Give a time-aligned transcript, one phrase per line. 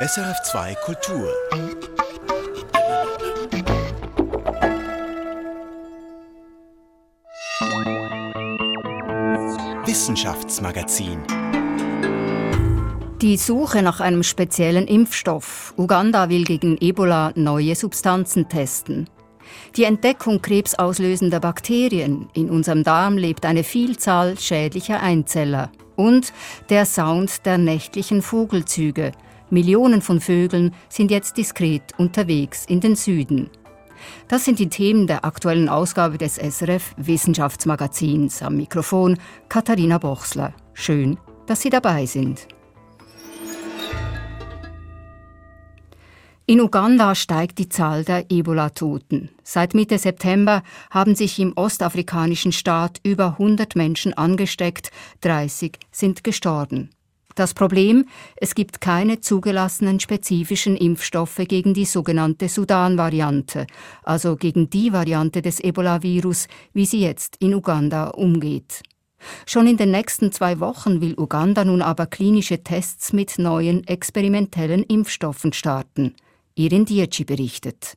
[0.00, 1.28] SRF2 Kultur.
[9.84, 11.18] Wissenschaftsmagazin.
[13.20, 15.74] Die Suche nach einem speziellen Impfstoff.
[15.76, 19.10] Uganda will gegen Ebola neue Substanzen testen.
[19.74, 22.28] Die Entdeckung krebsauslösender Bakterien.
[22.34, 25.72] In unserem Darm lebt eine Vielzahl schädlicher Einzeller.
[25.96, 26.32] Und
[26.70, 29.10] der Sound der nächtlichen Vogelzüge.
[29.50, 33.50] Millionen von Vögeln sind jetzt diskret unterwegs in den Süden.
[34.28, 38.42] Das sind die Themen der aktuellen Ausgabe des SRF Wissenschaftsmagazins.
[38.42, 39.18] Am Mikrofon
[39.48, 40.52] Katharina Bochsler.
[40.74, 42.46] Schön, dass Sie dabei sind.
[46.50, 49.28] In Uganda steigt die Zahl der Ebola-Toten.
[49.42, 54.90] Seit Mitte September haben sich im ostafrikanischen Staat über 100 Menschen angesteckt,
[55.20, 56.88] 30 sind gestorben.
[57.38, 63.68] Das Problem, es gibt keine zugelassenen spezifischen Impfstoffe gegen die sogenannte Sudan-Variante,
[64.02, 68.82] also gegen die Variante des Ebola-Virus, wie sie jetzt in Uganda umgeht.
[69.46, 74.82] Schon in den nächsten zwei Wochen will Uganda nun aber klinische Tests mit neuen experimentellen
[74.82, 76.16] Impfstoffen starten.
[76.56, 77.94] Irin Dietschi berichtet.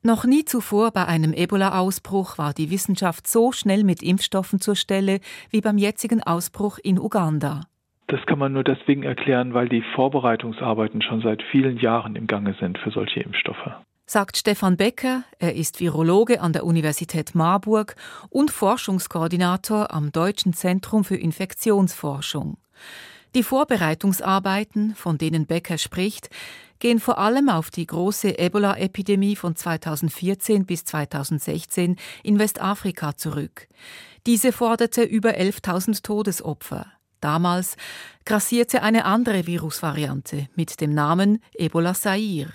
[0.00, 5.20] Noch nie zuvor bei einem Ebola-Ausbruch war die Wissenschaft so schnell mit Impfstoffen zur Stelle
[5.50, 7.66] wie beim jetzigen Ausbruch in Uganda.
[8.08, 12.54] Das kann man nur deswegen erklären, weil die Vorbereitungsarbeiten schon seit vielen Jahren im Gange
[12.58, 13.70] sind für solche Impfstoffe.
[14.06, 17.94] Sagt Stefan Becker, er ist Virologe an der Universität Marburg
[18.30, 22.56] und Forschungskoordinator am Deutschen Zentrum für Infektionsforschung.
[23.34, 26.30] Die Vorbereitungsarbeiten, von denen Becker spricht,
[26.78, 33.68] gehen vor allem auf die große Ebola-Epidemie von 2014 bis 2016 in Westafrika zurück.
[34.26, 36.86] Diese forderte über 11.000 Todesopfer.
[37.20, 37.76] Damals
[38.24, 42.52] grassierte eine andere Virusvariante mit dem Namen Ebola Zaire.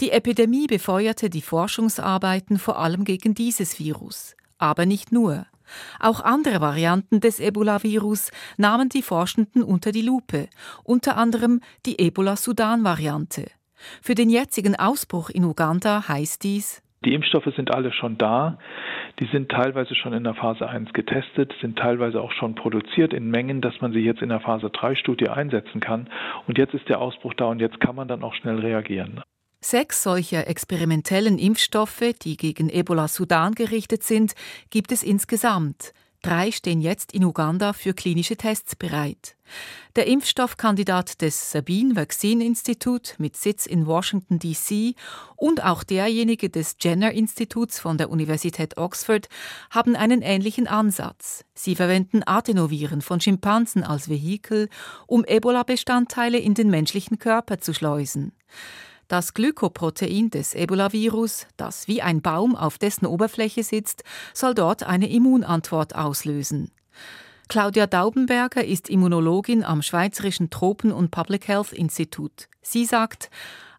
[0.00, 5.46] Die Epidemie befeuerte die Forschungsarbeiten vor allem gegen dieses Virus, aber nicht nur.
[6.00, 10.48] Auch andere Varianten des Ebola-Virus nahmen die Forschenden unter die Lupe,
[10.84, 13.50] unter anderem die Ebola-Sudan-Variante.
[14.00, 18.58] Für den jetzigen Ausbruch in Uganda heißt dies, die Impfstoffe sind alle schon da.
[19.18, 23.30] Die sind teilweise schon in der Phase 1 getestet, sind teilweise auch schon produziert in
[23.30, 26.08] Mengen, dass man sie jetzt in der Phase 3 Studie einsetzen kann.
[26.46, 29.20] Und jetzt ist der Ausbruch da und jetzt kann man dann auch schnell reagieren.
[29.60, 34.34] Sechs solcher experimentellen Impfstoffe, die gegen Ebola Sudan gerichtet sind,
[34.70, 35.92] gibt es insgesamt.
[36.22, 39.36] Drei stehen jetzt in Uganda für klinische Tests bereit.
[39.96, 44.94] Der Impfstoffkandidat des Sabine Vaccine Institute mit Sitz in Washington, D.C.
[45.34, 49.28] und auch derjenige des Jenner Instituts von der Universität Oxford
[49.70, 51.44] haben einen ähnlichen Ansatz.
[51.54, 54.68] Sie verwenden Adenoviren von Schimpansen als Vehikel,
[55.08, 58.32] um Ebola-Bestandteile in den menschlichen Körper zu schleusen.
[59.12, 65.12] Das Glykoprotein des Ebola-Virus, das wie ein Baum auf dessen Oberfläche sitzt, soll dort eine
[65.12, 66.70] Immunantwort auslösen.
[67.46, 72.48] Claudia Daubenberger ist Immunologin am Schweizerischen Tropen- und Public Health Institut.
[72.62, 73.28] Sie sagt,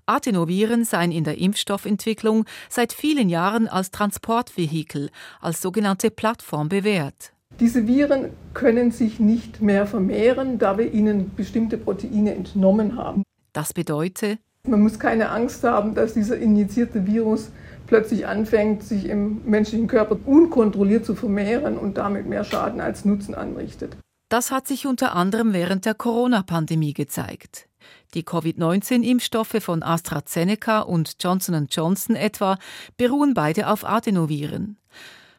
[0.06, 5.10] Adenoviren seien in der Impfstoffentwicklung seit vielen Jahren als Transportvehikel,
[5.42, 7.34] als sogenannte Plattform bewährt.
[7.60, 13.24] Diese Viren können sich nicht mehr vermehren, da wir ihnen bestimmte Proteine entnommen haben.
[13.52, 17.52] Das bedeutet, man muss keine Angst haben, dass dieser injizierte Virus
[17.86, 23.36] plötzlich anfängt, sich im menschlichen Körper unkontrolliert zu vermehren und damit mehr Schaden als Nutzen
[23.36, 23.98] anrichtet.
[24.30, 27.68] Das hat sich unter anderem während der Corona-Pandemie gezeigt.
[28.14, 32.58] Die Covid-19-Impfstoffe von AstraZeneca und Johnson Johnson etwa
[32.98, 34.78] beruhen beide auf Adenoviren.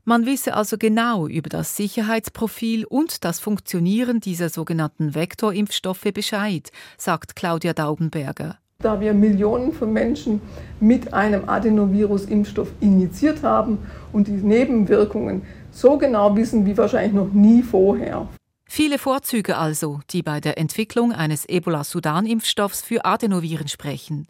[0.05, 7.35] Man wisse also genau über das Sicherheitsprofil und das Funktionieren dieser sogenannten Vektorimpfstoffe Bescheid, sagt
[7.35, 10.41] Claudia Daubenberger da wir Millionen von Menschen
[10.81, 13.79] mit einem Adenovirus-Impfstoff injiziert haben
[14.13, 18.29] und die Nebenwirkungen so genau wissen wie wahrscheinlich noch nie vorher.
[18.67, 24.27] Viele Vorzüge also, die bei der Entwicklung eines Ebola-Sudan-Impfstoffs für Adenoviren sprechen.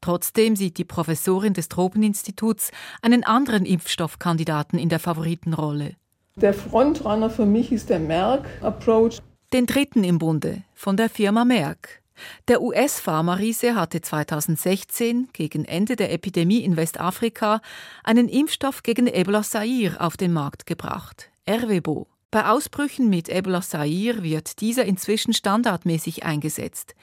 [0.00, 2.70] Trotzdem sieht die Professorin des Tropeninstituts
[3.02, 5.94] einen anderen Impfstoffkandidaten in der Favoritenrolle.
[6.36, 9.20] Der Frontrunner für mich ist der Merck-Approach.
[9.52, 12.02] Den dritten im Bunde, von der Firma Merck.
[12.48, 17.60] Der US-Pharma-Riese hatte 2016, gegen Ende der Epidemie in Westafrika,
[18.04, 22.06] einen Impfstoff gegen Ebola Zaire auf den Markt gebracht, Ervebo.
[22.30, 26.94] Bei Ausbrüchen mit Ebola Zaire wird dieser inzwischen standardmäßig eingesetzt.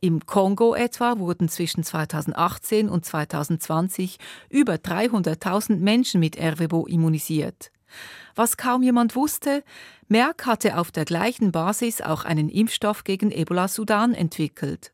[0.00, 4.16] Im Kongo etwa wurden zwischen 2018 und 2020
[4.48, 7.70] über 300.000 Menschen mit Ervebo immunisiert.
[8.34, 9.64] Was kaum jemand wusste,
[10.08, 14.92] Merck hatte auf der gleichen Basis auch einen Impfstoff gegen Ebola Sudan entwickelt.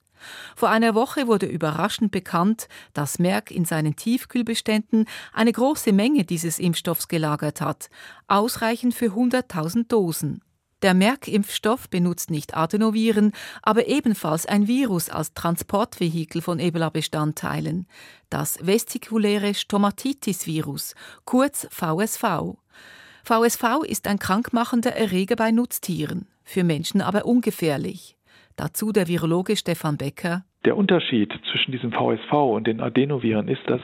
[0.54, 6.58] Vor einer Woche wurde überraschend bekannt, dass Merck in seinen Tiefkühlbeständen eine große Menge dieses
[6.58, 7.90] Impfstoffs gelagert hat,
[8.26, 10.42] ausreichend für 100.000 Dosen.
[10.82, 13.32] Der Merck-Impfstoff benutzt nicht Adenoviren,
[13.62, 17.86] aber ebenfalls ein Virus als Transportvehikel von Ebola-Bestandteilen,
[18.28, 20.94] das vestikuläre Stomatitis-Virus,
[21.24, 22.58] kurz VSV.
[23.26, 28.16] VSV ist ein krankmachender Erreger bei Nutztieren, für Menschen aber ungefährlich.
[28.54, 30.44] Dazu der Virologe Stefan Becker.
[30.64, 33.80] Der Unterschied zwischen diesem VSV und den Adenoviren ist, dass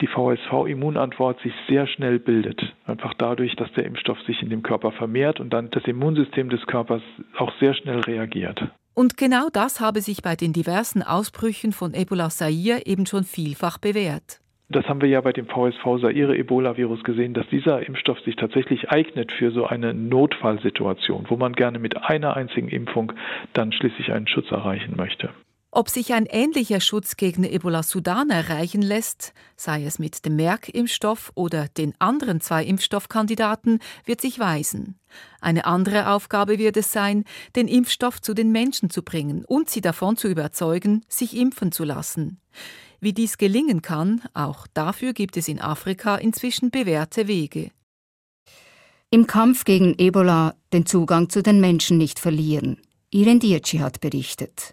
[0.00, 2.72] die VSV-Immunantwort sich sehr schnell bildet.
[2.86, 6.64] Einfach dadurch, dass der Impfstoff sich in dem Körper vermehrt und dann das Immunsystem des
[6.66, 7.02] Körpers
[7.36, 8.62] auch sehr schnell reagiert.
[8.94, 13.78] Und genau das habe sich bei den diversen Ausbrüchen von Ebola Zaire eben schon vielfach
[13.78, 14.38] bewährt.
[14.68, 18.90] Das haben wir ja bei dem VSV Zaire Ebola-Virus gesehen, dass dieser Impfstoff sich tatsächlich
[18.90, 23.12] eignet für so eine Notfallsituation, wo man gerne mit einer einzigen Impfung
[23.52, 25.30] dann schließlich einen Schutz erreichen möchte.
[25.76, 31.32] Ob sich ein ähnlicher Schutz gegen Ebola Sudan erreichen lässt, sei es mit dem Merck-Impfstoff
[31.34, 35.00] oder den anderen zwei Impfstoffkandidaten, wird sich weisen.
[35.40, 37.24] Eine andere Aufgabe wird es sein,
[37.56, 41.82] den Impfstoff zu den Menschen zu bringen und sie davon zu überzeugen, sich impfen zu
[41.82, 42.40] lassen.
[43.04, 47.70] Wie dies gelingen kann, auch dafür gibt es in Afrika inzwischen bewährte Wege.
[49.10, 52.78] Im Kampf gegen Ebola den Zugang zu den Menschen nicht verlieren.
[53.10, 54.72] Irene Dietschi hat berichtet.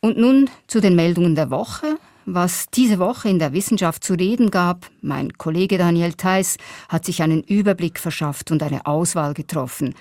[0.00, 1.96] Und nun zu den Meldungen der Woche.
[2.26, 6.58] Was diese Woche in der Wissenschaft zu reden gab, mein Kollege Daniel Theiss
[6.90, 9.94] hat sich einen Überblick verschafft und eine Auswahl getroffen.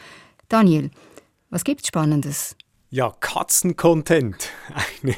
[0.49, 0.91] Daniel,
[1.49, 2.57] was gibt's Spannendes?
[2.93, 4.51] Ja, Katzencontent.
[5.01, 5.15] Eine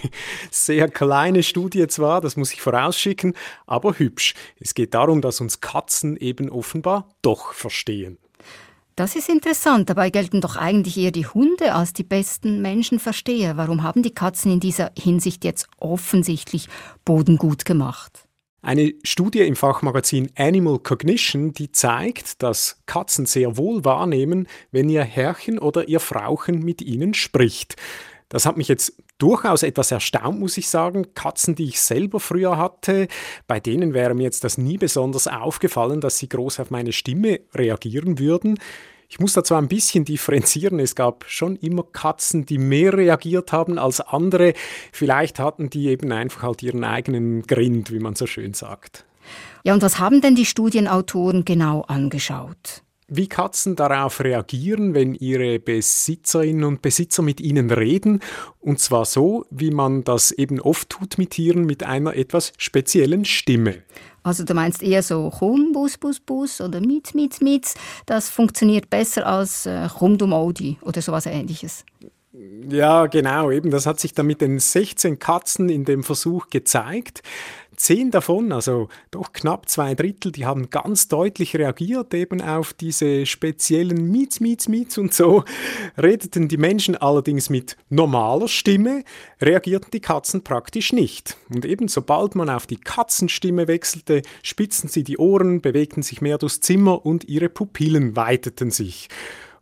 [0.49, 3.33] sehr kleine Studie zwar, das muss ich vorausschicken,
[3.67, 4.33] aber hübsch.
[4.61, 8.17] Es geht darum, dass uns Katzen eben offenbar doch verstehen.
[8.95, 9.89] Das ist interessant.
[9.89, 13.57] Dabei gelten doch eigentlich eher die Hunde als die besten Menschenversteher.
[13.57, 16.69] Warum haben die Katzen in dieser Hinsicht jetzt offensichtlich
[17.03, 18.24] bodengut gemacht?
[18.65, 25.03] Eine Studie im Fachmagazin Animal Cognition, die zeigt, dass Katzen sehr wohl wahrnehmen, wenn ihr
[25.03, 27.75] Herrchen oder ihr Frauchen mit ihnen spricht.
[28.27, 31.13] Das hat mich jetzt durchaus etwas erstaunt, muss ich sagen.
[31.13, 33.07] Katzen, die ich selber früher hatte,
[33.45, 37.41] bei denen wäre mir jetzt das nie besonders aufgefallen, dass sie groß auf meine Stimme
[37.53, 38.57] reagieren würden.
[39.09, 40.79] Ich muss da zwar ein bisschen differenzieren.
[40.79, 44.53] Es gab schon immer Katzen, die mehr reagiert haben als andere.
[44.91, 49.05] Vielleicht hatten die eben einfach halt ihren eigenen Grind, wie man so schön sagt.
[49.63, 52.83] Ja, und was haben denn die Studienautoren genau angeschaut?
[53.07, 58.21] wie Katzen darauf reagieren, wenn ihre Besitzerinnen und Besitzer mit ihnen reden.
[58.59, 63.25] Und zwar so, wie man das eben oft tut mit Tieren, mit einer etwas speziellen
[63.25, 63.83] Stimme.
[64.25, 67.75] Also du meinst eher so Chum, Bus, Bus, Bus oder Mit, Mit, Mit.
[68.07, 71.85] Das funktioniert besser als äh, Chum, Dum, Odi oder sowas ähnliches.
[72.67, 73.69] Ja, genau, eben.
[73.69, 77.21] Das hat sich dann mit den 16 Katzen in dem Versuch gezeigt.
[77.75, 83.25] Zehn davon, also doch knapp zwei Drittel, die haben ganz deutlich reagiert eben auf diese
[83.25, 85.43] speziellen Miets, Miets, Miets und so.
[85.97, 89.03] Redeten die Menschen allerdings mit normaler Stimme,
[89.41, 91.37] reagierten die Katzen praktisch nicht.
[91.53, 96.37] Und eben sobald man auf die Katzenstimme wechselte, spitzten sie die Ohren, bewegten sich mehr
[96.37, 99.09] durchs Zimmer und ihre Pupillen weiteten sich.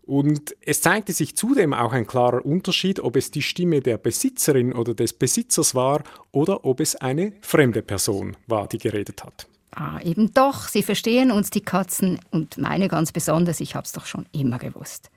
[0.05, 4.73] Und es zeigte sich zudem auch ein klarer Unterschied, ob es die Stimme der Besitzerin
[4.73, 9.47] oder des Besitzers war oder ob es eine fremde Person war, die geredet hat.
[9.71, 13.91] Ah, eben doch, sie verstehen uns die Katzen und meine ganz besonders, ich habe es
[13.91, 15.09] doch schon immer gewusst.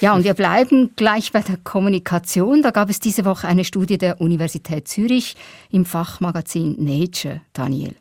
[0.00, 2.62] Ja, und wir bleiben gleich bei der Kommunikation.
[2.62, 5.36] Da gab es diese Woche eine Studie der Universität Zürich
[5.70, 7.94] im Fachmagazin Nature, Daniel.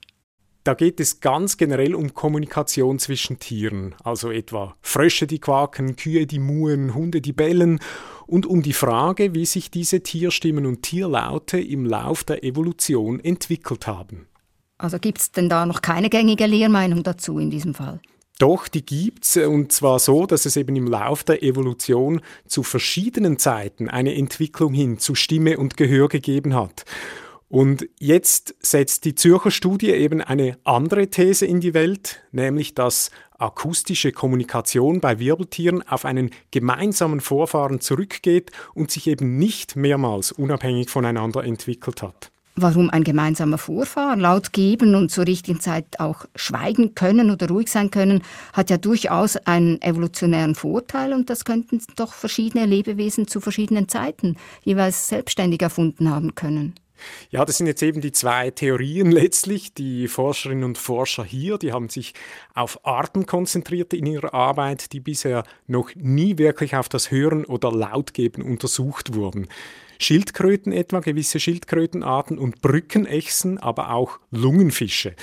[0.65, 6.25] Da geht es ganz generell um Kommunikation zwischen Tieren, also etwa Frösche, die quaken, Kühe,
[6.25, 7.79] die muhen, Hunde, die bellen
[8.25, 13.85] und um die Frage, wie sich diese Tierstimmen und Tierlaute im Lauf der Evolution entwickelt
[13.85, 14.25] haben.
[14.79, 18.01] Also gibt es denn da noch keine gängige Lehrmeinung dazu in diesem Fall?
[18.39, 23.37] Doch, die gibt's und zwar so, dass es eben im Lauf der Evolution zu verschiedenen
[23.37, 26.85] Zeiten eine Entwicklung hin zu Stimme und Gehör gegeben hat.
[27.47, 33.11] Und jetzt setzt die Zürcher Studie eben eine andere These in die Welt, nämlich dass
[33.37, 40.89] akustische Kommunikation bei Wirbeltieren auf einen gemeinsamen Vorfahren zurückgeht und sich eben nicht mehrmals unabhängig
[40.89, 42.31] voneinander entwickelt hat.
[42.57, 47.69] Warum ein gemeinsamer Vorfahr laut geben und zur richtigen Zeit auch schweigen können oder ruhig
[47.69, 48.23] sein können,
[48.53, 54.37] hat ja durchaus einen evolutionären Vorteil und das könnten doch verschiedene Lebewesen zu verschiedenen Zeiten
[54.63, 56.75] jeweils selbstständig erfunden haben können.
[57.29, 59.73] Ja, das sind jetzt eben die zwei Theorien letztlich.
[59.73, 62.13] Die Forscherinnen und Forscher hier, die haben sich
[62.53, 67.71] auf Arten konzentriert in ihrer Arbeit, die bisher noch nie wirklich auf das Hören oder
[67.71, 69.47] Lautgeben untersucht wurden.
[69.99, 75.15] Schildkröten etwa, gewisse Schildkrötenarten und Brückenechsen, aber auch Lungenfische.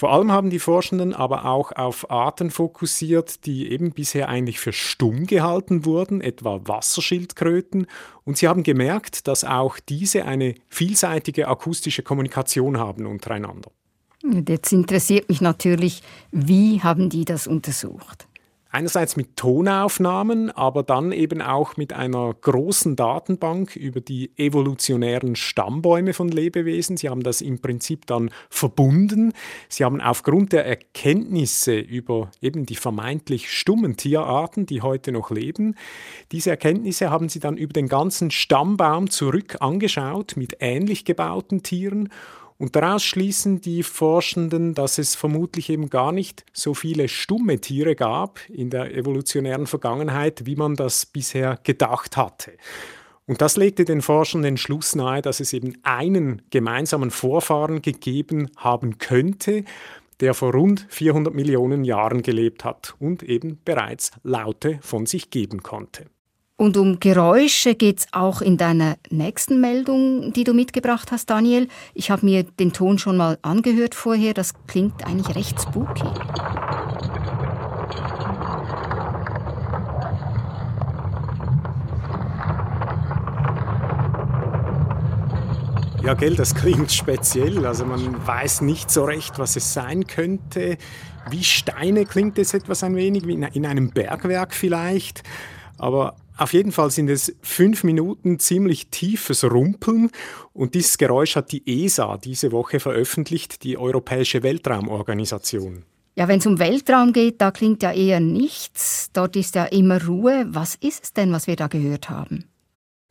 [0.00, 4.72] Vor allem haben die Forschenden aber auch auf Arten fokussiert, die eben bisher eigentlich für
[4.72, 7.86] stumm gehalten wurden, etwa Wasserschildkröten.
[8.24, 13.70] Und sie haben gemerkt, dass auch diese eine vielseitige akustische Kommunikation haben untereinander.
[14.48, 16.02] Jetzt interessiert mich natürlich,
[16.32, 18.26] wie haben die das untersucht?
[18.72, 26.12] Einerseits mit Tonaufnahmen, aber dann eben auch mit einer großen Datenbank über die evolutionären Stammbäume
[26.12, 26.96] von Lebewesen.
[26.96, 29.32] Sie haben das im Prinzip dann verbunden.
[29.68, 35.74] Sie haben aufgrund der Erkenntnisse über eben die vermeintlich stummen Tierarten, die heute noch leben,
[36.32, 42.08] diese Erkenntnisse haben sie dann über den ganzen Stammbaum zurück angeschaut mit ähnlich gebauten Tieren
[42.60, 47.96] und daraus schließen die Forschenden, dass es vermutlich eben gar nicht so viele stumme Tiere
[47.96, 52.52] gab in der evolutionären Vergangenheit, wie man das bisher gedacht hatte.
[53.26, 58.50] Und das legte den Forschern den Schluss nahe, dass es eben einen gemeinsamen Vorfahren gegeben
[58.58, 59.64] haben könnte,
[60.20, 65.62] der vor rund 400 Millionen Jahren gelebt hat und eben bereits Laute von sich geben
[65.62, 66.10] konnte.
[66.60, 71.68] Und um Geräusche geht es auch in deiner nächsten Meldung, die du mitgebracht hast, Daniel.
[71.94, 74.34] Ich habe mir den Ton schon mal angehört vorher.
[74.34, 76.04] Das klingt eigentlich recht spooky.
[86.04, 87.64] Ja, gell, das klingt speziell.
[87.64, 90.76] Also man weiß nicht so recht, was es sein könnte.
[91.30, 95.22] Wie Steine klingt es etwas ein wenig, wie in einem Bergwerk vielleicht.
[95.78, 100.10] Aber auf jeden Fall sind es fünf Minuten ziemlich tiefes Rumpeln
[100.54, 105.84] und dieses Geräusch hat die ESA diese Woche veröffentlicht, die Europäische Weltraumorganisation.
[106.16, 109.10] Ja, wenn es um Weltraum geht, da klingt ja eher nichts.
[109.12, 110.46] Dort ist ja immer Ruhe.
[110.48, 112.44] Was ist es denn, was wir da gehört haben?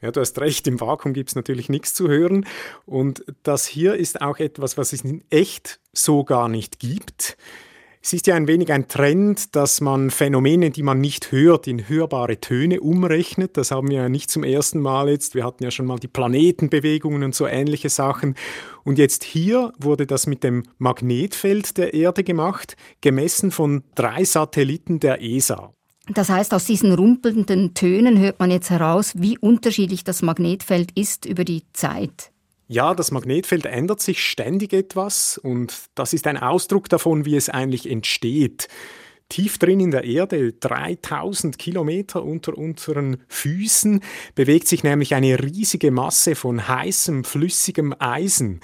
[0.02, 2.46] Ja, du hast recht, im Vakuum gibt es natürlich nichts zu hören.
[2.86, 7.38] Und das hier ist auch etwas, was es in echt so gar nicht gibt.
[8.02, 11.90] Es ist ja ein wenig ein Trend, dass man Phänomene, die man nicht hört, in
[11.90, 13.58] hörbare Töne umrechnet.
[13.58, 15.36] Das haben wir ja nicht zum ersten Mal jetzt.
[15.36, 18.36] Wir hatten ja schon mal die Planetenbewegungen und so ähnliche Sachen.
[18.86, 25.02] Und jetzt hier wurde das mit dem Magnetfeld der Erde gemacht, gemessen von drei Satelliten
[25.02, 25.74] der ESA.
[26.14, 31.26] Das heißt, aus diesen rumpelnden Tönen hört man jetzt heraus, wie unterschiedlich das Magnetfeld ist
[31.26, 32.32] über die Zeit.
[32.72, 37.50] Ja, das Magnetfeld ändert sich ständig etwas und das ist ein Ausdruck davon, wie es
[37.50, 38.68] eigentlich entsteht.
[39.28, 44.02] Tief drin in der Erde, 3000 Kilometer unter unseren Füßen,
[44.36, 48.60] bewegt sich nämlich eine riesige Masse von heißem, flüssigem Eisen.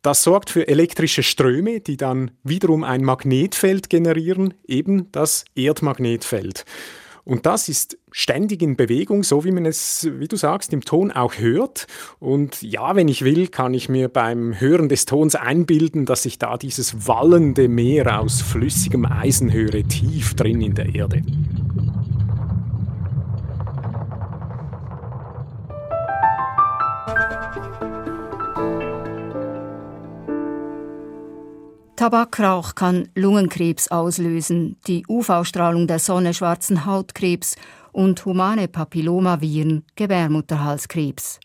[0.00, 6.64] Das sorgt für elektrische Ströme, die dann wiederum ein Magnetfeld generieren, eben das Erdmagnetfeld.
[7.26, 11.10] Und das ist ständig in Bewegung, so wie man es, wie du sagst, im Ton
[11.10, 11.88] auch hört.
[12.20, 16.38] Und ja, wenn ich will, kann ich mir beim Hören des Tons einbilden, dass ich
[16.38, 21.22] da dieses wallende Meer aus flüssigem Eisen höre, tief drin in der Erde.
[31.96, 37.56] Tabakrauch kann Lungenkrebs auslösen, die UV-Strahlung der Sonne schwarzen Hautkrebs
[37.92, 41.40] und humane Papillomaviren Gebärmutterhalskrebs.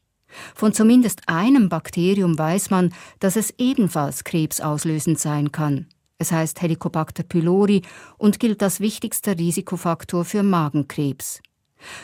[0.53, 5.87] Von zumindest einem Bakterium weiß man, dass es ebenfalls krebsauslösend sein kann.
[6.17, 7.81] Es heißt Helicobacter pylori
[8.17, 11.41] und gilt als wichtigster Risikofaktor für Magenkrebs.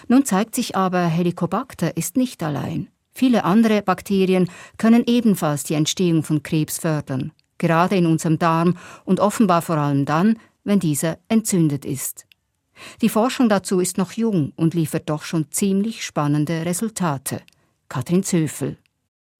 [0.07, 2.87] Nun zeigt sich aber, Helicobacter ist nicht allein.
[3.13, 9.19] Viele andere Bakterien können ebenfalls die Entstehung von Krebs fördern gerade in unserem Darm und
[9.19, 12.25] offenbar vor allem dann, wenn dieser entzündet ist.
[13.01, 17.41] Die Forschung dazu ist noch jung und liefert doch schon ziemlich spannende Resultate.
[17.89, 18.77] Katrin Zöfel.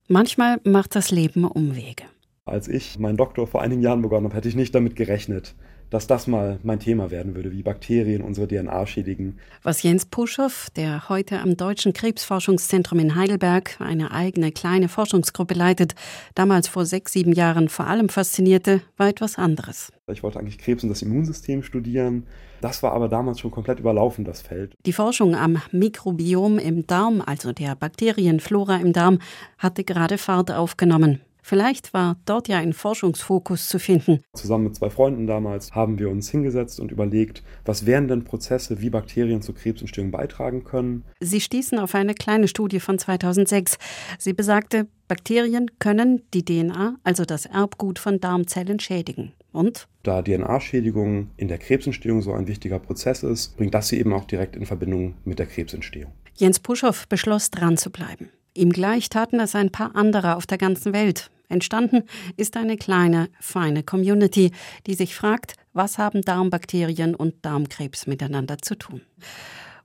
[0.08, 2.04] Manchmal macht das Leben Umwege.
[2.46, 5.54] Als ich meinen Doktor vor einigen Jahren begonnen habe, hätte ich nicht damit gerechnet,
[5.90, 9.38] dass das mal mein Thema werden würde, wie Bakterien unsere DNA schädigen.
[9.64, 15.96] Was Jens Puschow, der heute am Deutschen Krebsforschungszentrum in Heidelberg eine eigene kleine Forschungsgruppe leitet,
[16.36, 19.92] damals vor sechs, sieben Jahren vor allem faszinierte, war etwas anderes.
[20.12, 22.28] Ich wollte eigentlich Krebs und das Immunsystem studieren.
[22.62, 24.74] Das war aber damals schon komplett überlaufen, das Feld.
[24.86, 29.20] Die Forschung am Mikrobiom im Darm, also der Bakterienflora im Darm,
[29.58, 31.22] hatte gerade Fahrt aufgenommen.
[31.48, 34.20] Vielleicht war dort ja ein Forschungsfokus zu finden.
[34.34, 38.82] Zusammen mit zwei Freunden damals haben wir uns hingesetzt und überlegt, was wären denn Prozesse,
[38.82, 41.06] wie Bakterien zur Krebsentstehung beitragen können.
[41.22, 43.78] Sie stießen auf eine kleine Studie von 2006.
[44.20, 49.32] Sie besagte, Bakterien können die DNA, also das Erbgut von Darmzellen, schädigen.
[49.54, 49.88] Und?
[50.04, 54.26] Da DNA-Schädigung in der Krebsentstehung so ein wichtiger Prozess ist, bringt das sie eben auch
[54.26, 56.12] direkt in Verbindung mit der Krebsentstehung.
[56.36, 58.32] Jens Puschow beschloss, dran zu bleiben.
[58.54, 61.32] Ihm gleich taten es ein paar andere auf der ganzen Welt.
[61.50, 62.04] Entstanden
[62.36, 64.52] ist eine kleine, feine Community,
[64.86, 69.02] die sich fragt, was haben Darmbakterien und Darmkrebs miteinander zu tun.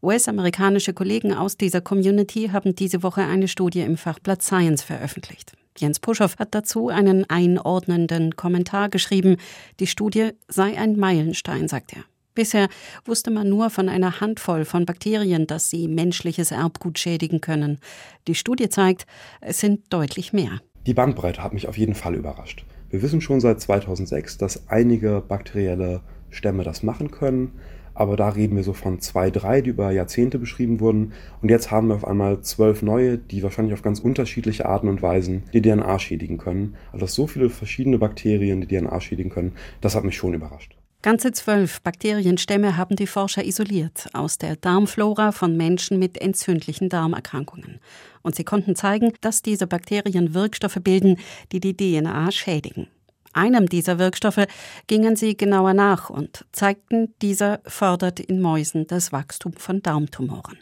[0.02, 5.52] US-amerikanische Kollegen aus dieser Community haben diese Woche eine Studie im Fachblatt Science veröffentlicht.
[5.78, 9.36] Jens Puschow hat dazu einen einordnenden Kommentar geschrieben.
[9.78, 12.04] Die Studie sei ein Meilenstein, sagt er.
[12.34, 12.68] Bisher
[13.04, 17.78] wusste man nur von einer Handvoll von Bakterien, dass sie menschliches Erbgut schädigen können.
[18.26, 19.06] Die Studie zeigt,
[19.40, 20.60] es sind deutlich mehr.
[20.84, 22.64] Die Bandbreite hat mich auf jeden Fall überrascht.
[22.90, 27.52] Wir wissen schon seit 2006, dass einige bakterielle Stämme das machen können,
[27.94, 31.12] aber da reden wir so von zwei, drei, die über Jahrzehnte beschrieben wurden.
[31.40, 35.02] Und jetzt haben wir auf einmal zwölf neue, die wahrscheinlich auf ganz unterschiedliche Arten und
[35.02, 36.74] Weisen die DNA schädigen können.
[36.90, 40.76] Also so viele verschiedene Bakterien die DNA schädigen können, das hat mich schon überrascht.
[41.02, 47.80] Ganze zwölf Bakterienstämme haben die Forscher isoliert aus der Darmflora von Menschen mit entzündlichen Darmerkrankungen.
[48.22, 51.18] Und sie konnten zeigen, dass diese Bakterien Wirkstoffe bilden,
[51.50, 52.86] die die DNA schädigen.
[53.32, 54.46] Einem dieser Wirkstoffe
[54.86, 60.58] gingen sie genauer nach und zeigten, dieser fördert in Mäusen das Wachstum von Darmtumoren.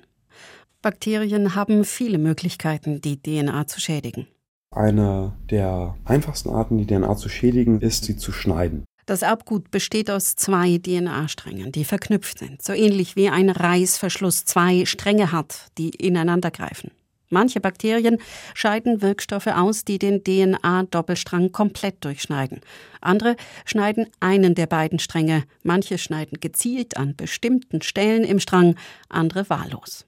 [0.80, 4.26] Bakterien haben viele Möglichkeiten, die DNA zu schädigen.
[4.70, 8.85] Eine der einfachsten Arten, die DNA zu schädigen, ist, sie zu schneiden.
[9.07, 14.85] Das Erbgut besteht aus zwei DNA-Strängen, die verknüpft sind, so ähnlich wie ein Reißverschluss zwei
[14.85, 16.90] Stränge hat, die ineinander greifen.
[17.30, 18.19] Manche Bakterien
[18.54, 22.61] scheiden Wirkstoffe aus, die den DNA-Doppelstrang komplett durchschneiden.
[23.00, 28.75] Andere schneiden einen der beiden Stränge, manche schneiden gezielt an bestimmten Stellen im Strang,
[29.09, 30.07] andere wahllos.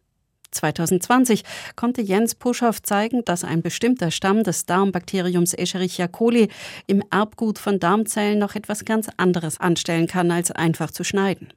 [0.52, 1.42] 2020
[1.76, 6.48] konnte Jens Puschow zeigen, dass ein bestimmter Stamm des Darmbakteriums Escherichia coli
[6.86, 11.48] im Erbgut von Darmzellen noch etwas ganz anderes anstellen kann, als einfach zu schneiden.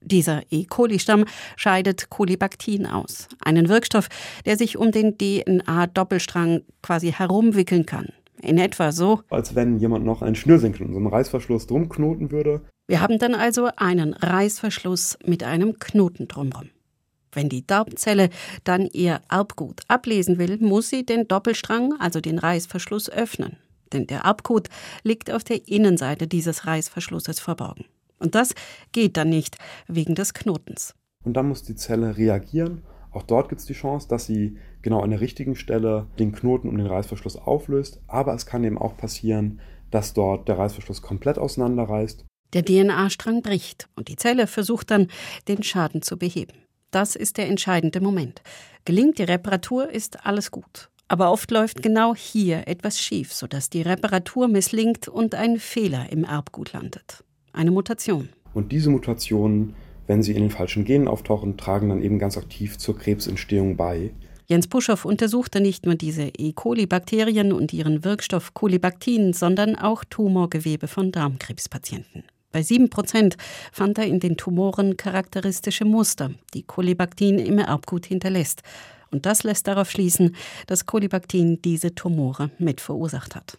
[0.00, 0.64] Dieser E.
[0.64, 1.24] coli-Stamm
[1.56, 4.08] scheidet Kolibaktin aus, einen Wirkstoff,
[4.44, 8.08] der sich um den DNA-Doppelstrang quasi herumwickeln kann.
[8.42, 9.22] In etwa so.
[9.30, 12.60] Als wenn jemand noch einen Schnürsenkel in so einem Reißverschluss drum knoten würde.
[12.86, 16.68] Wir haben dann also einen Reißverschluss mit einem Knoten drumherum.
[17.34, 18.30] Wenn die Darmzelle
[18.64, 23.56] dann ihr Erbgut ablesen will, muss sie den Doppelstrang, also den Reißverschluss, öffnen.
[23.92, 24.68] Denn der Erbgut
[25.02, 27.84] liegt auf der Innenseite dieses Reißverschlusses verborgen.
[28.18, 28.54] Und das
[28.92, 30.94] geht dann nicht wegen des Knotens.
[31.24, 32.82] Und dann muss die Zelle reagieren.
[33.12, 36.68] Auch dort gibt es die Chance, dass sie genau an der richtigen Stelle den Knoten
[36.68, 38.00] um den Reißverschluss auflöst.
[38.06, 42.24] Aber es kann eben auch passieren, dass dort der Reißverschluss komplett auseinanderreißt.
[42.52, 45.08] Der DNA-Strang bricht und die Zelle versucht dann,
[45.48, 46.52] den Schaden zu beheben.
[46.94, 48.40] Das ist der entscheidende Moment.
[48.84, 50.90] Gelingt die Reparatur, ist alles gut.
[51.08, 56.22] Aber oft läuft genau hier etwas schief, sodass die Reparatur misslingt und ein Fehler im
[56.22, 57.24] Erbgut landet.
[57.52, 58.28] Eine Mutation.
[58.52, 59.74] Und diese Mutationen,
[60.06, 64.12] wenn sie in den falschen Genen auftauchen, tragen dann eben ganz aktiv zur Krebsentstehung bei.
[64.46, 66.52] Jens Puschow untersuchte nicht nur diese E.
[66.52, 72.22] coli-Bakterien und ihren Wirkstoff Kolibaktin, sondern auch Tumorgewebe von Darmkrebspatienten.
[72.54, 73.36] Bei 7 Prozent
[73.72, 78.62] fand er in den Tumoren charakteristische Muster, die Kolibaktin im Erbgut hinterlässt.
[79.10, 80.36] Und das lässt darauf schließen,
[80.68, 83.58] dass Kolibaktin diese Tumore mit verursacht hat.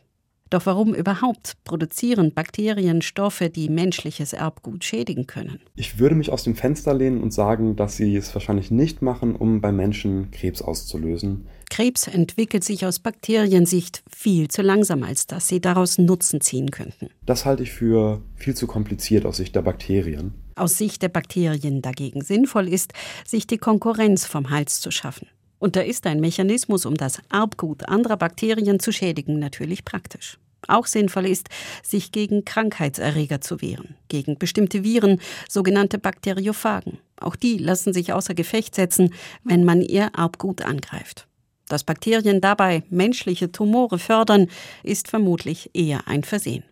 [0.52, 5.60] Doch warum überhaupt produzieren Bakterien Stoffe, die menschliches Erbgut schädigen können?
[5.76, 9.36] Ich würde mich aus dem Fenster lehnen und sagen, dass sie es wahrscheinlich nicht machen,
[9.36, 11.48] um bei Menschen Krebs auszulösen.
[11.72, 17.10] Krebs entwickelt sich aus Bakteriensicht viel zu langsam, als dass sie daraus Nutzen ziehen könnten.
[17.26, 20.36] Das halte ich für viel zu kompliziert aus Sicht der Bakterien.
[20.56, 22.94] Aus Sicht der Bakterien dagegen sinnvoll ist,
[23.26, 25.28] sich die Konkurrenz vom Hals zu schaffen.
[25.66, 30.38] Und da ist ein Mechanismus, um das Erbgut anderer Bakterien zu schädigen, natürlich praktisch.
[30.68, 31.50] Auch sinnvoll ist,
[31.82, 37.00] sich gegen Krankheitserreger zu wehren, gegen bestimmte Viren, sogenannte Bakteriophagen.
[37.20, 39.12] Auch die lassen sich außer Gefecht setzen,
[39.44, 41.26] wenn man ihr Erbgut angreift.
[41.68, 44.50] Dass Bakterien dabei menschliche Tumore fördern,
[44.84, 46.64] ist vermutlich eher ein Versehen.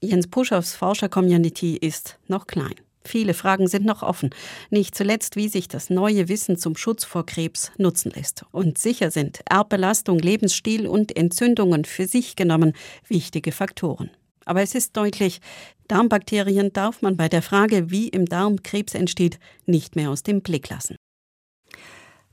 [0.00, 2.76] Jens Puschows Forscher-Community ist noch klein.
[3.04, 4.30] Viele Fragen sind noch offen,
[4.68, 8.44] nicht zuletzt, wie sich das neue Wissen zum Schutz vor Krebs nutzen lässt.
[8.52, 12.74] Und sicher sind Erbbelastung, Lebensstil und Entzündungen für sich genommen
[13.08, 14.10] wichtige Faktoren.
[14.44, 15.40] Aber es ist deutlich,
[15.88, 20.42] Darmbakterien darf man bei der Frage, wie im Darm Krebs entsteht, nicht mehr aus dem
[20.42, 20.96] Blick lassen.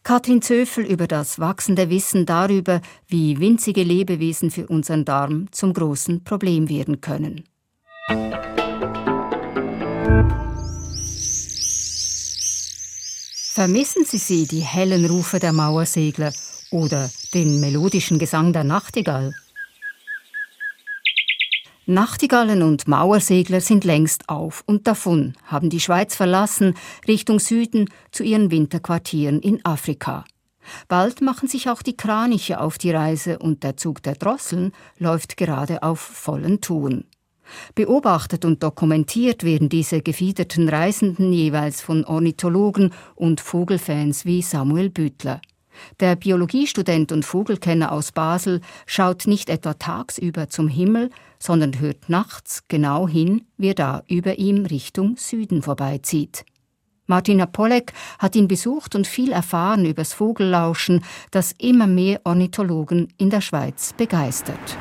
[0.03, 6.23] Katrin Zöfel über das wachsende Wissen darüber, wie winzige Lebewesen für unseren Darm zum großen
[6.23, 7.43] Problem werden können.
[13.57, 16.31] Vermissen Sie sie, die hellen Rufe der Mauersegler
[16.69, 19.33] oder den melodischen Gesang der Nachtigall?
[21.87, 26.75] Nachtigallen und Mauersegler sind längst auf und davon, haben die Schweiz verlassen,
[27.07, 30.23] Richtung Süden zu ihren Winterquartieren in Afrika.
[30.87, 35.35] Bald machen sich auch die Kraniche auf die Reise und der Zug der Drosseln läuft
[35.35, 37.05] gerade auf vollen Touren.
[37.75, 45.41] Beobachtet und dokumentiert werden diese gefiederten Reisenden jeweils von Ornithologen und Vogelfans wie Samuel Büttler.
[45.99, 52.63] Der Biologiestudent und Vogelkenner aus Basel schaut nicht etwa tagsüber zum Himmel, sondern hört nachts
[52.67, 56.45] genau hin, wie er da über ihm Richtung Süden vorbeizieht.
[57.05, 63.29] Martina Pollek hat ihn besucht und viel erfahren übers Vogellauschen, das immer mehr Ornithologen in
[63.29, 64.77] der Schweiz begeistert.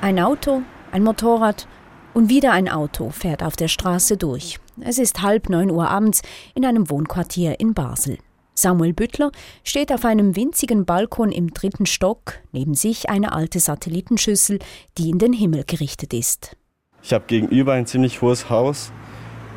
[0.00, 1.66] Ein Auto, ein Motorrad
[2.14, 4.58] und wieder ein Auto fährt auf der Straße durch.
[4.80, 6.22] Es ist halb neun Uhr abends
[6.54, 8.18] in einem Wohnquartier in Basel.
[8.54, 9.32] Samuel Büttler
[9.64, 14.60] steht auf einem winzigen Balkon im dritten Stock, neben sich eine alte Satellitenschüssel,
[14.96, 16.56] die in den Himmel gerichtet ist.
[17.02, 18.92] Ich habe gegenüber ein ziemlich hohes Haus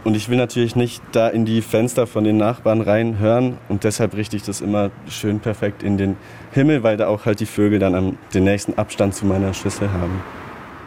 [0.03, 4.15] und ich will natürlich nicht da in die Fenster von den Nachbarn reinhören und deshalb
[4.15, 6.17] richte ich das immer schön perfekt in den
[6.51, 10.21] Himmel, weil da auch halt die Vögel dann den nächsten Abstand zu meiner Schüssel haben.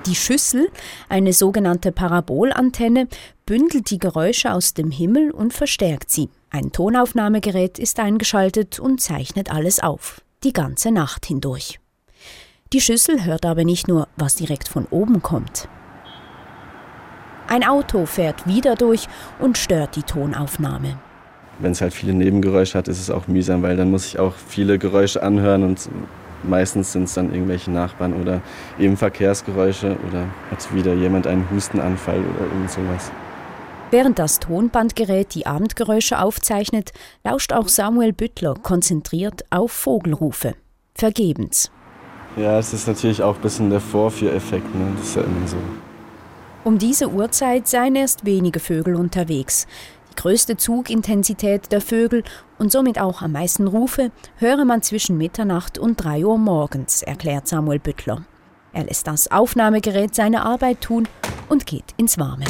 [0.06, 0.68] Die Schüssel,
[1.08, 3.06] eine sogenannte Parabolantenne,
[3.46, 6.28] bündelt die Geräusche aus dem Himmel und verstärkt sie.
[6.50, 11.78] Ein Tonaufnahmegerät ist eingeschaltet und zeichnet alles auf, die ganze Nacht hindurch.
[12.72, 15.68] Die Schüssel hört aber nicht nur, was direkt von oben kommt.
[17.46, 19.06] Ein Auto fährt wieder durch
[19.38, 20.98] und stört die Tonaufnahme.
[21.60, 24.34] Wenn es halt viele Nebengeräusche hat, ist es auch mühsam, weil dann muss ich auch
[24.34, 25.88] viele Geräusche anhören und
[26.42, 28.40] Meistens sind es dann irgendwelche Nachbarn oder
[28.78, 33.10] eben Verkehrsgeräusche oder hat wieder jemand einen Hustenanfall oder irgend sowas.
[33.90, 36.92] Während das Tonbandgerät die Abendgeräusche aufzeichnet,
[37.24, 40.54] lauscht auch Samuel Büttler konzentriert auf Vogelrufe.
[40.94, 41.70] Vergebens.
[42.36, 44.92] Ja, es ist natürlich auch ein bisschen der Vorführeffekt, ne?
[44.96, 45.58] das ist ja immer so.
[46.64, 49.66] Um diese Uhrzeit seien erst wenige Vögel unterwegs.
[50.12, 52.22] Die größte Zugintensität der Vögel
[52.58, 57.48] und somit auch am meisten Rufe höre man zwischen Mitternacht und 3 Uhr morgens, erklärt
[57.48, 58.26] Samuel Büttler.
[58.74, 61.08] Er lässt das Aufnahmegerät seine Arbeit tun
[61.48, 62.44] und geht ins Warme.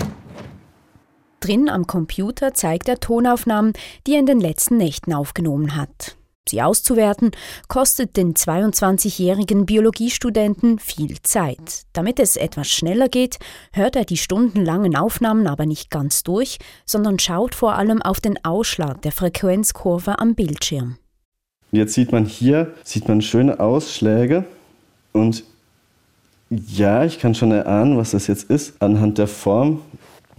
[1.39, 3.75] Drin am Computer zeigt er Tonaufnahmen,
[4.09, 6.17] die er in den letzten Nächten aufgenommen hat.
[6.49, 7.31] Sie auszuwerten,
[7.69, 11.83] kostet den 22-jährigen Biologiestudenten viel Zeit.
[11.93, 13.39] Damit es etwas schneller geht,
[13.73, 18.45] hört er die stundenlangen Aufnahmen aber nicht ganz durch, sondern schaut vor allem auf den
[18.45, 20.97] Ausschlag der Frequenzkurve am Bildschirm.
[21.71, 24.45] Jetzt sieht man hier, sieht man schöne Ausschläge
[25.13, 25.45] und
[26.51, 29.81] ja, ich kann schon erahnen, was das jetzt ist anhand der Form.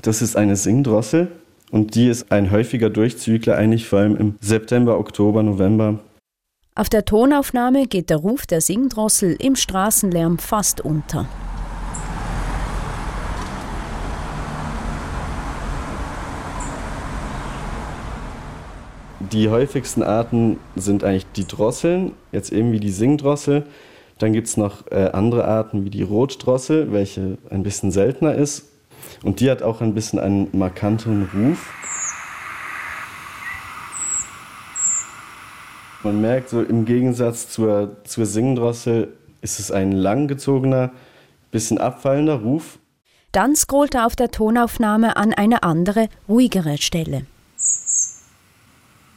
[0.03, 1.31] Das ist eine Singdrossel
[1.73, 5.99] und die ist ein häufiger Durchzügler, eigentlich vor allem im September, Oktober, November.
[6.75, 11.27] Auf der Tonaufnahme geht der Ruf der Singdrossel im Straßenlärm fast unter.
[19.31, 23.63] Die häufigsten Arten sind eigentlich die Drosseln, jetzt eben wie die Singdrossel.
[24.19, 28.72] Dann gibt es noch äh, andere Arten wie die Rotdrossel, welche ein bisschen seltener ist
[29.23, 31.73] und die hat auch ein bisschen einen markanten Ruf.
[36.03, 40.91] Man merkt so im Gegensatz zur, zur Singendrossel ist es ein langgezogener,
[41.51, 42.79] bisschen abfallender Ruf.
[43.31, 47.25] Dann scrollt er auf der Tonaufnahme an eine andere, ruhigere Stelle.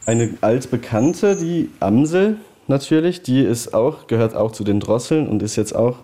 [0.06, 5.56] Eine altbekannte, die Amsel natürlich, die ist auch, gehört auch zu den Drosseln und ist
[5.56, 5.98] jetzt auch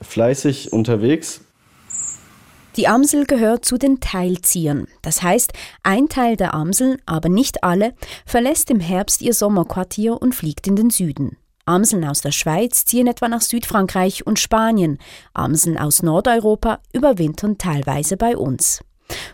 [0.00, 1.41] fleißig unterwegs.
[2.76, 4.86] Die Amsel gehört zu den Teilziehern.
[5.02, 10.34] Das heißt, ein Teil der Amseln, aber nicht alle, verlässt im Herbst ihr Sommerquartier und
[10.34, 11.36] fliegt in den Süden.
[11.66, 14.98] Amseln aus der Schweiz ziehen etwa nach Südfrankreich und Spanien.
[15.34, 18.80] Amseln aus Nordeuropa überwintern teilweise bei uns.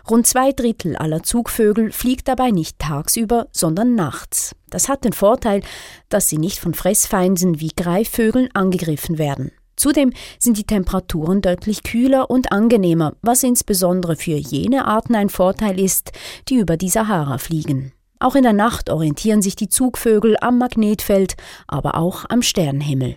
[0.09, 4.53] Rund zwei Drittel aller Zugvögel fliegt dabei nicht tagsüber, sondern nachts.
[4.69, 5.61] Das hat den Vorteil,
[6.09, 9.51] dass sie nicht von Fressfeinden wie Greifvögeln angegriffen werden.
[9.79, 15.79] Zudem sind die Temperaturen deutlich kühler und angenehmer, was insbesondere für jene Arten ein Vorteil
[15.79, 16.11] ist,
[16.49, 17.93] die über die Sahara fliegen.
[18.19, 23.15] Auch in der Nacht orientieren sich die Zugvögel am Magnetfeld, aber auch am Sternenhimmel.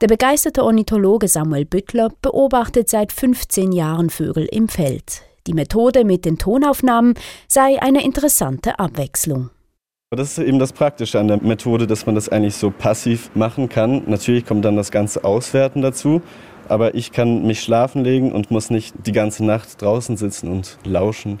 [0.00, 5.22] Der begeisterte Ornithologe Samuel Büttler beobachtet seit 15 Jahren Vögel im Feld.
[5.46, 7.14] Die Methode mit den Tonaufnahmen
[7.46, 9.50] sei eine interessante Abwechslung.
[10.14, 13.68] Das ist eben das Praktische an der Methode, dass man das eigentlich so passiv machen
[13.68, 14.02] kann.
[14.06, 16.22] Natürlich kommt dann das ganze Auswerten dazu,
[16.68, 20.78] aber ich kann mich schlafen legen und muss nicht die ganze Nacht draußen sitzen und
[20.84, 21.40] lauschen.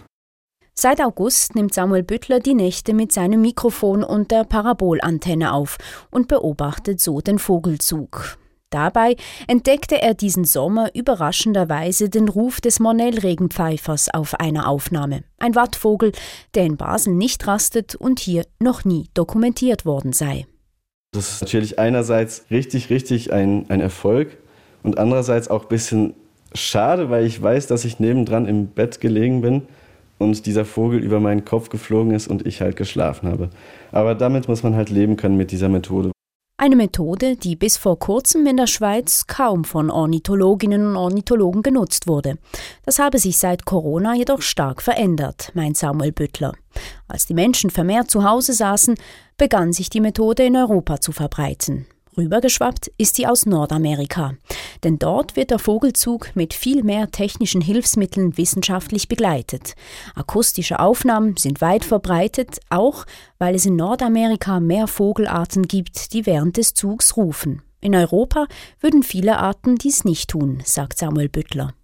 [0.76, 5.78] Seit August nimmt Samuel Büttler die Nächte mit seinem Mikrofon und der Parabolantenne auf
[6.10, 8.38] und beobachtet so den Vogelzug.
[8.74, 9.14] Dabei
[9.46, 15.22] entdeckte er diesen Sommer überraschenderweise den Ruf des Mornell-Regenpfeifers auf einer Aufnahme.
[15.38, 16.10] Ein Wattvogel,
[16.56, 20.48] der in Basel nicht rastet und hier noch nie dokumentiert worden sei.
[21.12, 24.38] Das ist natürlich einerseits richtig, richtig ein, ein Erfolg
[24.82, 26.14] und andererseits auch ein bisschen
[26.52, 29.62] schade, weil ich weiß, dass ich nebendran im Bett gelegen bin
[30.18, 33.50] und dieser Vogel über meinen Kopf geflogen ist und ich halt geschlafen habe.
[33.92, 36.13] Aber damit muss man halt leben können mit dieser Methode.
[36.56, 42.06] Eine Methode, die bis vor kurzem in der Schweiz kaum von Ornithologinnen und Ornithologen genutzt
[42.06, 42.38] wurde.
[42.84, 46.52] Das habe sich seit Corona jedoch stark verändert, meint Samuel Büttler.
[47.08, 48.94] Als die Menschen vermehrt zu Hause saßen,
[49.36, 51.86] begann sich die Methode in Europa zu verbreiten.
[52.16, 54.34] Rübergeschwappt ist sie aus Nordamerika.
[54.82, 59.74] Denn dort wird der Vogelzug mit viel mehr technischen Hilfsmitteln wissenschaftlich begleitet.
[60.14, 63.04] Akustische Aufnahmen sind weit verbreitet, auch
[63.38, 67.62] weil es in Nordamerika mehr Vogelarten gibt, die während des Zugs rufen.
[67.80, 68.46] In Europa
[68.80, 71.74] würden viele Arten dies nicht tun, sagt Samuel Büttler.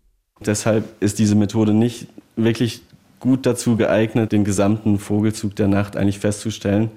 [0.40, 2.82] Deshalb ist diese Methode nicht wirklich
[3.18, 6.90] gut dazu geeignet, den gesamten Vogelzug der Nacht eigentlich festzustellen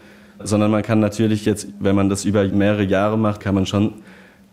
[0.46, 4.02] sondern man kann natürlich jetzt, wenn man das über mehrere Jahre macht, kann man schon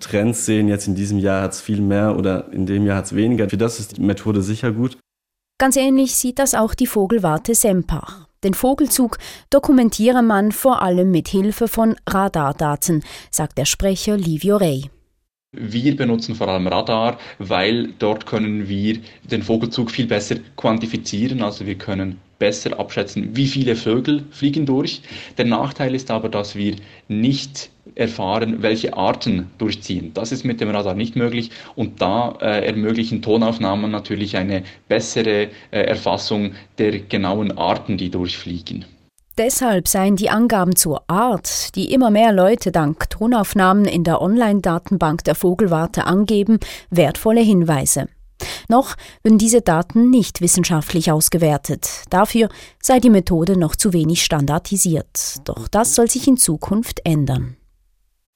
[0.01, 0.69] Trends sehen.
[0.69, 3.49] Jetzt in diesem Jahr hat es viel mehr oder in dem Jahr hat es weniger.
[3.49, 4.97] Für das ist die Methode sicher gut.
[5.59, 8.27] Ganz ähnlich sieht das auch die Vogelwarte Sempach.
[8.43, 9.19] Den Vogelzug
[9.51, 14.91] dokumentiere man vor allem mit Hilfe von Radardaten, sagt der Sprecher Livio Rey.
[15.53, 21.43] Wir benutzen vor allem Radar, weil dort können wir den Vogelzug viel besser quantifizieren.
[21.43, 25.03] Also wir können besser abschätzen, wie viele Vögel fliegen durch.
[25.39, 26.75] Der Nachteil ist aber, dass wir
[27.07, 30.13] nicht erfahren, welche Arten durchziehen.
[30.15, 35.49] Das ist mit dem Radar nicht möglich und da äh, ermöglichen Tonaufnahmen natürlich eine bessere
[35.71, 38.85] äh, Erfassung der genauen Arten, die durchfliegen.
[39.39, 45.25] Deshalb seien die Angaben zur Art, die immer mehr Leute dank Tonaufnahmen in der Online-Datenbank
[45.25, 46.59] der Vogelwarte angeben,
[46.91, 48.09] wertvolle Hinweise.
[48.69, 51.89] Noch würden diese Daten nicht wissenschaftlich ausgewertet.
[52.11, 52.49] Dafür
[52.83, 55.37] sei die Methode noch zu wenig standardisiert.
[55.45, 57.57] Doch das soll sich in Zukunft ändern.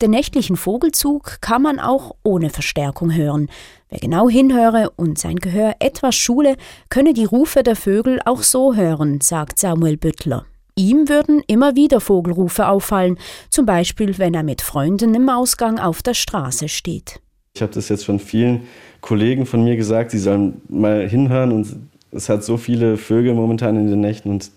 [0.03, 3.49] Den nächtlichen Vogelzug kann man auch ohne Verstärkung hören.
[3.88, 6.57] Wer genau hinhöre und sein Gehör etwas schule,
[6.88, 10.47] könne die Rufe der Vögel auch so hören, sagt Samuel Büttler.
[10.77, 16.03] Ihm würden immer wieder Vogelrufe auffallen, zum Beispiel wenn er mit Freunden im Ausgang auf
[16.03, 17.21] der Straße steht.
[17.57, 18.67] Ich habe das jetzt schon vielen
[19.01, 21.77] Kollegen von mir gesagt, sie sollen mal hinhören und
[22.11, 24.51] es hat so viele Vögel momentan in den Nächten und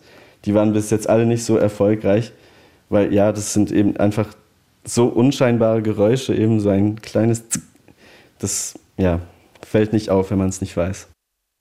[0.46, 2.32] die waren bis jetzt alle nicht so erfolgreich,
[2.90, 4.34] weil ja, das sind eben einfach
[4.84, 7.62] so unscheinbare Geräusche, eben so ein kleines Zick,
[8.40, 9.22] das ja,
[9.64, 11.08] fällt nicht auf, wenn man es nicht weiß.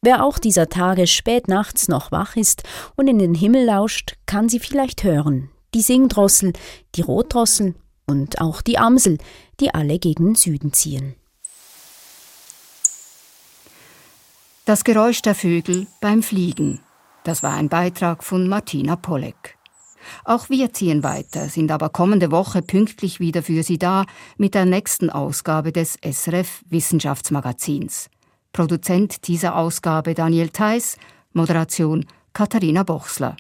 [0.02, 2.62] Wer auch dieser Tage spät nachts noch wach ist
[2.96, 5.50] und in den Himmel lauscht, kann sie vielleicht hören.
[5.74, 6.54] Die Singdrossel,
[6.94, 7.74] die Rotdrossel
[8.06, 9.18] und auch die Amsel,
[9.60, 11.14] die alle gegen den Süden ziehen.
[14.66, 16.80] Das Geräusch der Vögel beim Fliegen.
[17.22, 19.56] Das war ein Beitrag von Martina Pollek.
[20.24, 24.06] Auch wir ziehen weiter, sind aber kommende Woche pünktlich wieder für Sie da
[24.38, 28.10] mit der nächsten Ausgabe des SRF Wissenschaftsmagazins.
[28.52, 30.96] Produzent dieser Ausgabe Daniel Theiss,
[31.32, 33.36] Moderation Katharina Bochsler.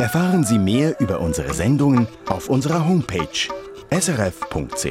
[0.00, 3.28] Erfahren Sie mehr über unsere Sendungen auf unserer Homepage
[3.92, 4.86] srf.ch-kultur.